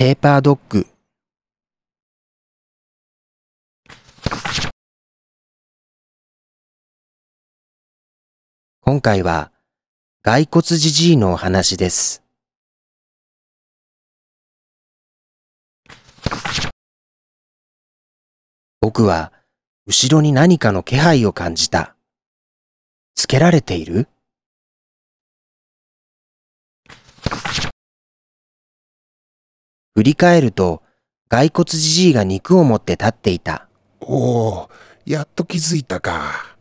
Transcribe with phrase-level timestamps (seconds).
[0.00, 0.86] ペーパードッグ
[8.80, 9.52] 今回は
[10.22, 12.22] 骸骨じじいのお話です。
[18.80, 19.34] 僕は
[19.86, 21.94] 後ろに何かの気配を感じた。
[23.14, 24.08] つけられている？
[30.00, 30.82] 振り返ると
[31.28, 33.68] 骸骨じじいが肉を持って立っていた。
[34.00, 34.70] おお、
[35.04, 36.56] やっと気づいたか。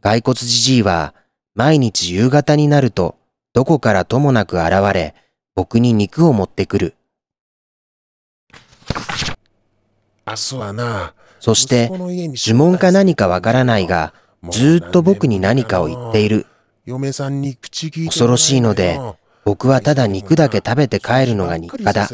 [0.00, 1.12] 骸骨じじいは
[1.54, 3.18] 毎日夕方になると
[3.52, 5.14] どこからともなく現れ
[5.54, 6.94] 僕に肉を持ってくる。
[10.26, 11.12] 明日はな。
[11.40, 14.14] そして呪文か何かわからないが
[14.50, 16.46] ずーっと僕に何かを言っている。
[16.86, 18.98] 嫁さんに口聞いてもらえ恐ろしいので
[19.44, 22.08] 僕はただ肉だけ食べて帰るのが日課だ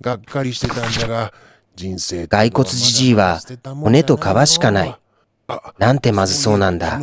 [0.00, 1.32] がっかりしてたんじゃが
[1.76, 4.96] 人生骸骨じじいは骨と皮しかない。
[5.46, 7.00] あなんてまずそうなんだ。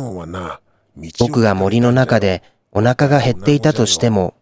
[1.18, 4.34] 僕が森の中でお腹が減っていたとしても、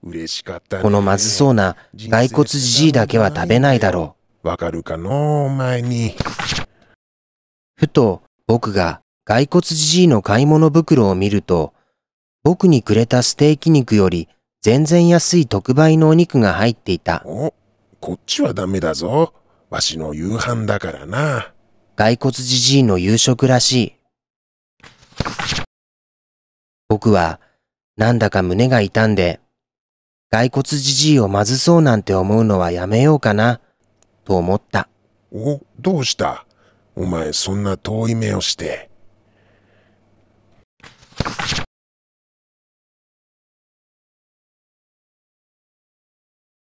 [0.83, 1.77] このまずそうな
[2.11, 6.12] 骸骨じじいだけは食べないだろわかるかのお前にう。
[7.77, 11.72] ふと僕が骸骨じじいの買い物袋を見ると、
[12.42, 14.28] 僕にくれたステーキ肉より
[14.65, 17.20] 全然安い特売のお肉が入っていた。
[17.27, 17.53] お
[18.01, 19.34] こっちはダメだぞ
[19.69, 21.53] わしの夕飯だからな
[21.97, 23.95] 骸骨じじいの夕食らしい。
[26.89, 27.41] 僕は
[27.98, 29.39] なんだか胸が痛んで、
[30.31, 33.61] 骸骨じじいをまずそうなんて思うのはやめようかな、
[34.25, 34.89] と思った。
[35.31, 36.47] おどうした？
[36.97, 38.89] お前そんな遠い目をして